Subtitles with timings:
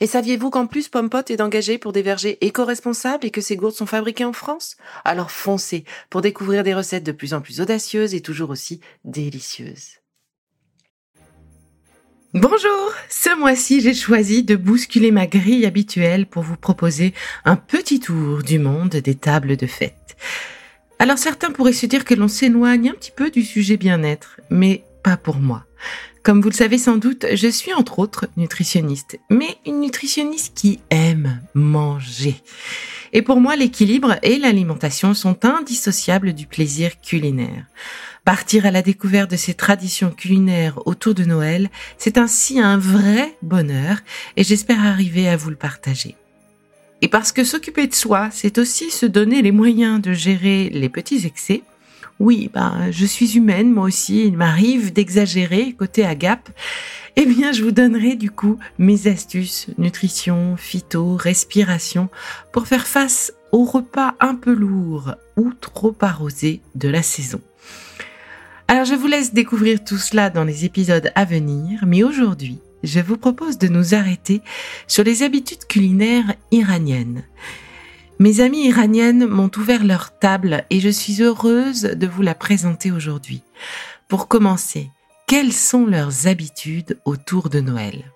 [0.00, 3.74] Et saviez-vous qu'en plus Pompot est engagé pour des vergers éco-responsables et que ses gourdes
[3.74, 4.76] sont fabriquées en France?
[5.04, 10.00] Alors foncez pour découvrir des recettes de plus en plus audacieuses et toujours aussi délicieuses.
[12.34, 17.14] Bonjour, ce mois-ci j'ai choisi de bousculer ma grille habituelle pour vous proposer
[17.46, 20.16] un petit tour du monde des tables de fête.
[20.98, 24.84] Alors certains pourraient se dire que l'on s'éloigne un petit peu du sujet bien-être, mais
[25.02, 25.64] pas pour moi.
[26.26, 30.80] Comme vous le savez sans doute, je suis entre autres nutritionniste, mais une nutritionniste qui
[30.90, 32.34] aime manger.
[33.12, 37.66] Et pour moi, l'équilibre et l'alimentation sont indissociables du plaisir culinaire.
[38.24, 43.36] Partir à la découverte de ces traditions culinaires autour de Noël, c'est ainsi un vrai
[43.42, 43.98] bonheur
[44.36, 46.16] et j'espère arriver à vous le partager.
[47.02, 50.88] Et parce que s'occuper de soi, c'est aussi se donner les moyens de gérer les
[50.88, 51.62] petits excès,
[52.18, 56.48] oui, ben, je suis humaine, moi aussi, il m'arrive d'exagérer côté agape.
[57.16, 62.08] Eh bien, je vous donnerai du coup mes astuces nutrition, phyto, respiration
[62.52, 67.40] pour faire face aux repas un peu lourds ou trop arrosés de la saison.
[68.68, 73.00] Alors, je vous laisse découvrir tout cela dans les épisodes à venir, mais aujourd'hui, je
[73.00, 74.40] vous propose de nous arrêter
[74.86, 77.22] sur les habitudes culinaires iraniennes.
[78.18, 82.90] Mes amies iraniennes m'ont ouvert leur table et je suis heureuse de vous la présenter
[82.90, 83.42] aujourd'hui.
[84.08, 84.88] Pour commencer,
[85.26, 88.10] quelles sont leurs habitudes autour de Noël?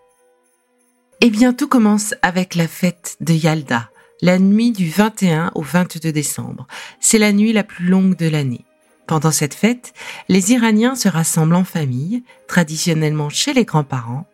[1.21, 3.91] Eh bien, tout commence avec la fête de Yalda,
[4.23, 6.67] la nuit du 21 au 22 décembre.
[6.99, 8.65] C'est la nuit la plus longue de l'année.
[9.11, 9.93] Pendant cette fête,
[10.29, 14.25] les Iraniens se rassemblent en famille, traditionnellement chez les grands-parents,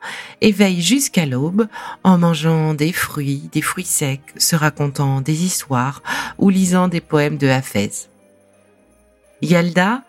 [0.42, 1.66] et veillent jusqu'à l'aube
[2.04, 6.02] en mangeant des fruits, des fruits secs, se racontant des histoires
[6.36, 7.90] ou lisant des poèmes de Hafez.
[9.40, 10.02] Yalda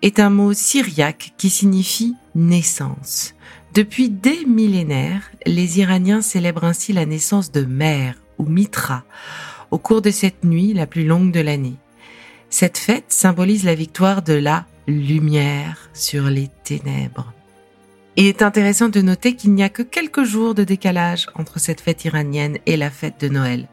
[0.00, 3.34] est un mot syriaque qui signifie naissance.
[3.74, 9.04] Depuis des millénaires, les Iraniens célèbrent ainsi la naissance de Mère ou Mitra
[9.70, 11.76] au cours de cette nuit la plus longue de l'année.
[12.58, 17.34] Cette fête symbolise la victoire de la lumière sur les ténèbres.
[18.16, 21.82] Il est intéressant de noter qu'il n'y a que quelques jours de décalage entre cette
[21.82, 23.68] fête iranienne et la fête de Noël.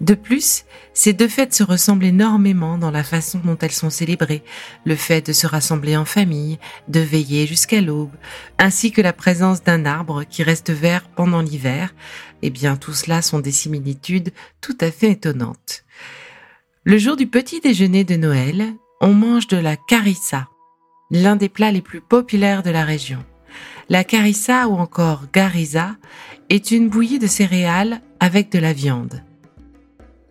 [0.00, 0.64] De plus,
[0.94, 4.42] ces deux fêtes se ressemblent énormément dans la façon dont elles sont célébrées,
[4.86, 6.58] le fait de se rassembler en famille,
[6.88, 8.14] de veiller jusqu'à l'aube,
[8.56, 11.94] ainsi que la présence d'un arbre qui reste vert pendant l'hiver,
[12.40, 14.32] eh bien tout cela sont des similitudes
[14.62, 15.84] tout à fait étonnantes.
[16.88, 18.64] Le jour du petit déjeuner de Noël,
[19.02, 20.48] on mange de la carissa,
[21.10, 23.18] l'un des plats les plus populaires de la région.
[23.90, 25.96] La carissa ou encore garisa
[26.48, 29.22] est une bouillie de céréales avec de la viande.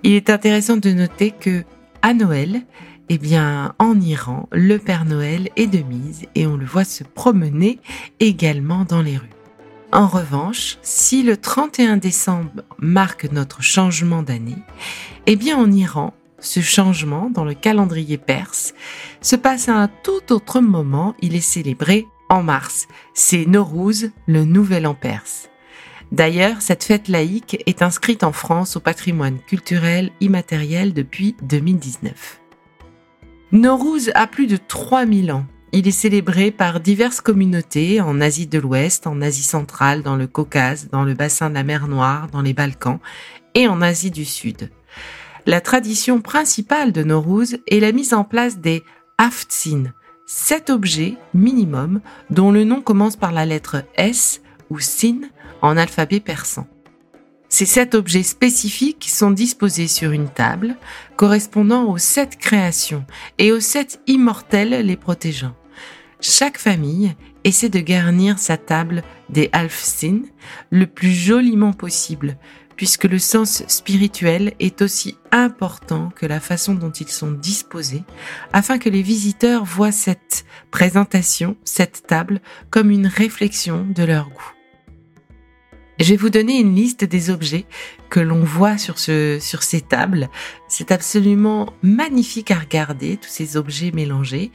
[0.01, 1.63] Il est intéressant de noter que
[2.01, 2.63] à Noël,
[3.09, 7.03] eh bien, en Iran, le Père Noël est de mise et on le voit se
[7.03, 7.79] promener
[8.19, 9.29] également dans les rues.
[9.91, 14.57] En revanche, si le 31 décembre marque notre changement d'année,
[15.27, 18.73] eh bien, en Iran, ce changement dans le calendrier perse
[19.21, 21.15] se passe à un tout autre moment.
[21.21, 22.87] Il est célébré en mars.
[23.13, 25.49] C'est Nowruz, le nouvel an perse.
[26.11, 32.39] D'ailleurs, cette fête laïque est inscrite en France au patrimoine culturel immatériel depuis 2019.
[33.51, 35.45] Nowruz a plus de 3000 ans.
[35.73, 40.27] Il est célébré par diverses communautés en Asie de l'Ouest, en Asie centrale, dans le
[40.27, 42.99] Caucase, dans le bassin de la mer Noire, dans les Balkans
[43.53, 44.69] et en Asie du Sud
[45.47, 48.83] la tradition principale de Nowruz est la mise en place des
[49.17, 49.85] haftsin,
[50.25, 55.21] sept objets minimum dont le nom commence par la lettre S ou Sin
[55.61, 56.67] en alphabet persan.
[57.47, 60.75] Ces sept objets spécifiques sont disposés sur une table
[61.15, 63.05] correspondant aux sept créations
[63.37, 65.55] et aux sept immortels les protégeant.
[66.19, 67.15] Chaque famille
[67.45, 70.23] essaie de garnir sa table des Alfsin
[70.71, 72.37] le plus joliment possible,
[72.77, 78.03] puisque le sens spirituel est aussi important que la façon dont ils sont disposés,
[78.53, 82.39] afin que les visiteurs voient cette présentation, cette table,
[82.69, 84.53] comme une réflexion de leur goût.
[85.99, 87.65] Je vais vous donner une liste des objets
[88.11, 90.29] que l'on voit sur, ce, sur ces tables.
[90.67, 94.51] C'est absolument magnifique à regarder, tous ces objets mélangés.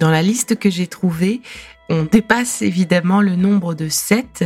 [0.00, 1.42] Dans la liste que j'ai trouvée,
[1.90, 4.44] on dépasse évidemment le nombre de 7.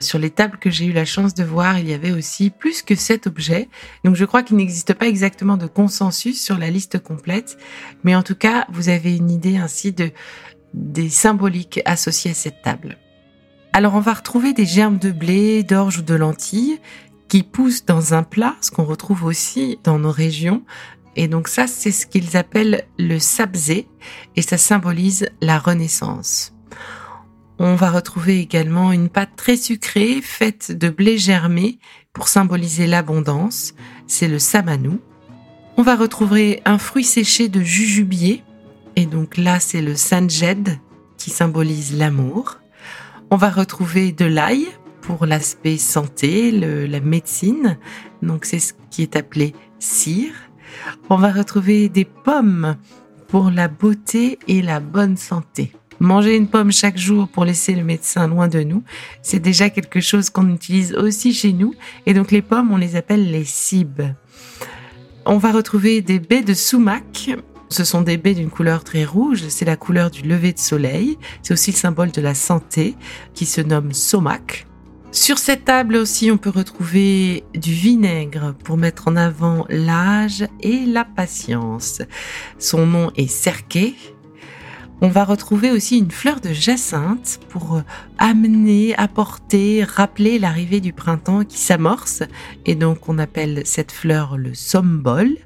[0.00, 2.80] Sur les tables que j'ai eu la chance de voir, il y avait aussi plus
[2.82, 3.68] que 7 objets.
[4.02, 7.58] Donc je crois qu'il n'existe pas exactement de consensus sur la liste complète.
[8.02, 10.10] Mais en tout cas, vous avez une idée ainsi de,
[10.72, 12.96] des symboliques associées à cette table.
[13.74, 16.80] Alors on va retrouver des germes de blé, d'orge ou de lentilles
[17.28, 20.62] qui poussent dans un plat, ce qu'on retrouve aussi dans nos régions.
[21.14, 23.86] Et donc ça, c'est ce qu'ils appellent le sabzé
[24.34, 26.55] et ça symbolise la renaissance.
[27.58, 31.78] On va retrouver également une pâte très sucrée faite de blé germé
[32.12, 33.74] pour symboliser l'abondance,
[34.06, 35.00] c'est le samanou.
[35.78, 38.44] On va retrouver un fruit séché de jujubier
[38.94, 40.78] et donc là c'est le sanjed
[41.16, 42.58] qui symbolise l'amour.
[43.30, 44.66] On va retrouver de l'ail
[45.00, 47.78] pour l'aspect santé, la médecine.
[48.22, 50.34] Donc c'est ce qui est appelé cire.
[51.08, 52.76] On va retrouver des pommes
[53.28, 55.72] pour la beauté et la bonne santé.
[56.00, 58.82] Manger une pomme chaque jour pour laisser le médecin loin de nous,
[59.22, 61.74] c'est déjà quelque chose qu'on utilise aussi chez nous.
[62.06, 64.02] Et donc les pommes, on les appelle les cibes.
[65.24, 67.30] On va retrouver des baies de sumac
[67.68, 71.18] ce sont des baies d'une couleur très rouge, c'est la couleur du lever de soleil,
[71.42, 72.94] c'est aussi le symbole de la santé
[73.34, 74.66] qui se nomme somac.
[75.10, 80.84] Sur cette table aussi, on peut retrouver du vinaigre pour mettre en avant l'âge et
[80.84, 82.02] la patience.
[82.58, 83.94] Son nom est cerquet.
[85.02, 87.82] On va retrouver aussi une fleur de jacinthe pour
[88.16, 92.22] amener, apporter, rappeler l'arrivée du printemps qui s'amorce.
[92.64, 95.36] Et donc on appelle cette fleur le sombol.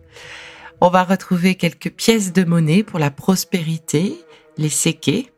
[0.81, 4.14] On va retrouver quelques pièces de monnaie pour la prospérité,
[4.56, 5.32] les séquets.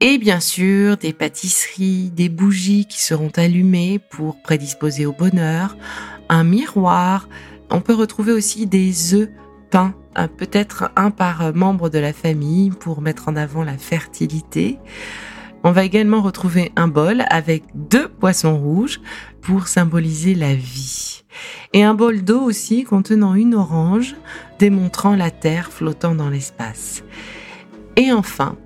[0.00, 5.76] Et bien sûr, des pâtisseries, des bougies qui seront allumées pour prédisposer au bonheur,
[6.28, 7.28] un miroir.
[7.70, 9.30] On peut retrouver aussi des œufs
[9.70, 9.94] peints,
[10.36, 14.78] peut-être un par membre de la famille pour mettre en avant la fertilité.
[15.64, 19.00] On va également retrouver un bol avec deux poissons rouges
[19.42, 21.24] pour symboliser la vie.
[21.72, 24.16] Et un bol d'eau aussi contenant une orange
[24.58, 27.02] démontrant la Terre flottant dans l'espace.
[27.96, 28.56] Et enfin,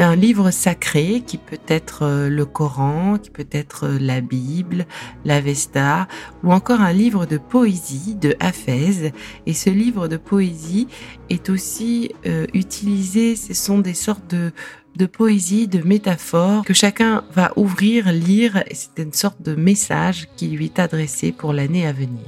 [0.00, 4.86] un livre sacré qui peut être euh, le Coran, qui peut être euh, la Bible,
[5.24, 6.08] la Vesta,
[6.44, 9.12] ou encore un livre de poésie de Hafez.
[9.46, 10.88] Et ce livre de poésie
[11.30, 14.52] est aussi euh, utilisé, ce sont des sortes de,
[14.96, 20.28] de poésie, de métaphores que chacun va ouvrir, lire, et c'est une sorte de message
[20.36, 22.26] qui lui est adressé pour l'année à venir.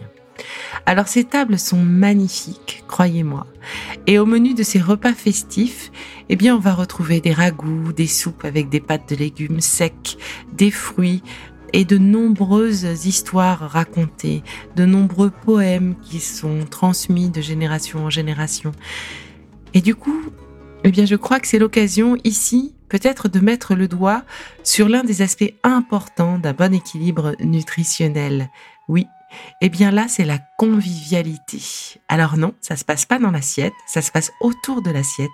[0.86, 3.46] Alors ces tables sont magnifiques, croyez-moi.
[4.06, 5.90] Et au menu de ces repas festifs,
[6.32, 10.16] eh bien on va retrouver des ragoûts, des soupes avec des pâtes de légumes secs,
[10.52, 11.24] des fruits
[11.72, 14.44] et de nombreuses histoires racontées,
[14.76, 18.70] de nombreux poèmes qui sont transmis de génération en génération.
[19.74, 20.22] Et du coup,
[20.84, 24.22] eh bien je crois que c'est l'occasion ici peut-être de mettre le doigt
[24.62, 28.50] sur l'un des aspects importants d'un bon équilibre nutritionnel.
[28.86, 29.08] Oui,
[29.60, 31.60] eh bien là, c'est la convivialité.
[32.08, 35.30] Alors non, ça se passe pas dans l'assiette, ça se passe autour de l'assiette.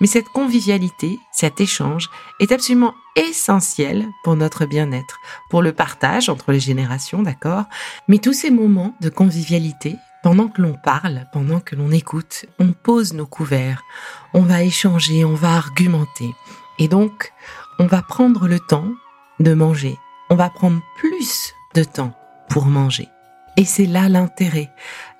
[0.00, 2.10] Mais cette convivialité, cet échange
[2.40, 5.18] est absolument essentiel pour notre bien-être,
[5.50, 7.64] pour le partage entre les générations, d'accord?
[8.08, 12.72] Mais tous ces moments de convivialité, pendant que l'on parle, pendant que l'on écoute, on
[12.72, 13.82] pose nos couverts,
[14.32, 16.34] on va échanger, on va argumenter.
[16.78, 17.32] Et donc,
[17.78, 18.88] on va prendre le temps
[19.40, 19.98] de manger.
[20.30, 22.12] On va prendre plus de temps
[22.48, 23.08] pour manger.
[23.56, 24.70] Et c'est là l'intérêt.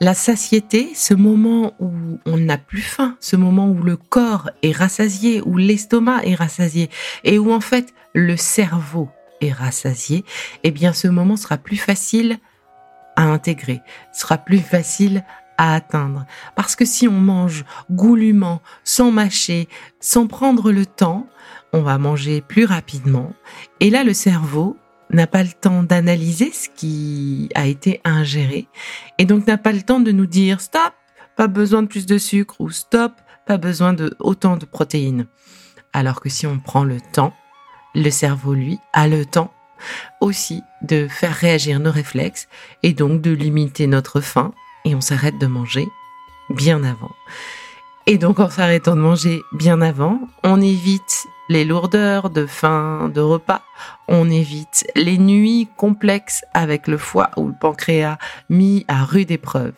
[0.00, 1.92] La satiété, ce moment où
[2.26, 6.90] on n'a plus faim, ce moment où le corps est rassasié, où l'estomac est rassasié,
[7.22, 9.08] et où en fait le cerveau
[9.40, 10.24] est rassasié,
[10.64, 12.38] eh bien ce moment sera plus facile
[13.14, 13.80] à intégrer,
[14.12, 15.24] sera plus facile
[15.56, 16.26] à atteindre.
[16.56, 19.68] Parce que si on mange goulûment, sans mâcher,
[20.00, 21.28] sans prendre le temps,
[21.72, 23.32] on va manger plus rapidement.
[23.80, 24.76] Et là, le cerveau
[25.14, 28.68] n'a pas le temps d'analyser ce qui a été ingéré
[29.18, 30.92] et donc n'a pas le temps de nous dire stop,
[31.36, 33.12] pas besoin de plus de sucre ou stop,
[33.46, 35.26] pas besoin de autant de protéines.
[35.92, 37.32] Alors que si on prend le temps,
[37.94, 39.52] le cerveau, lui, a le temps
[40.20, 42.48] aussi de faire réagir nos réflexes
[42.82, 44.52] et donc de limiter notre faim
[44.84, 45.86] et on s'arrête de manger
[46.50, 47.12] bien avant.
[48.06, 53.20] Et donc en s'arrêtant de manger bien avant, on évite les lourdeurs de faim, de
[53.20, 53.62] repas.
[54.08, 59.74] On évite les nuits complexes avec le foie ou le pancréas mis à rude épreuve.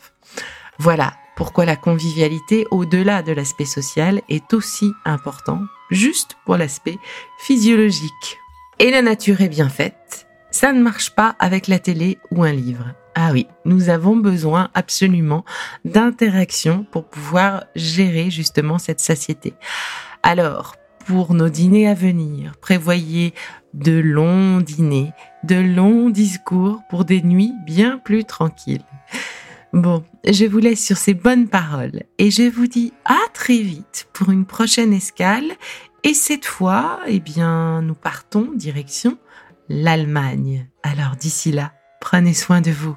[0.78, 6.98] Voilà pourquoi la convivialité, au-delà de l'aspect social, est aussi important, juste pour l'aspect
[7.38, 8.38] physiologique.
[8.78, 10.26] Et la nature est bien faite.
[10.50, 12.86] Ça ne marche pas avec la télé ou un livre.
[13.14, 15.44] Ah oui, nous avons besoin absolument
[15.84, 19.54] d'interaction pour pouvoir gérer justement cette satiété.
[20.22, 20.74] Alors,
[21.06, 23.32] pour nos dîners à venir, prévoyez
[23.74, 25.12] de longs dîners,
[25.44, 28.84] de longs discours pour des nuits bien plus tranquilles.
[29.72, 34.08] Bon, je vous laisse sur ces bonnes paroles et je vous dis à très vite
[34.14, 35.52] pour une prochaine escale.
[36.02, 39.18] Et cette fois, eh bien, nous partons direction
[39.68, 40.68] l'Allemagne.
[40.82, 42.96] Alors d'ici là, prenez soin de vous.